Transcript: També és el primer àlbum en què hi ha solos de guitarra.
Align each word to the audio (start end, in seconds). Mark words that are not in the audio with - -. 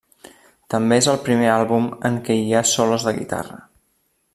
També 0.73 0.97
és 1.01 1.09
el 1.13 1.19
primer 1.27 1.51
àlbum 1.57 1.85
en 2.11 2.19
què 2.29 2.41
hi 2.41 2.51
ha 2.63 2.67
solos 2.75 3.07
de 3.11 3.15
guitarra. 3.23 3.65